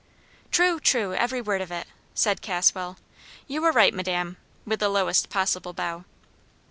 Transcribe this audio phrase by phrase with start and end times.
[0.49, 1.13] "'True, true!
[1.13, 2.97] every word of it!' said Caswell.
[3.45, 6.05] 'You are right, madam,' with the lowest possible bow.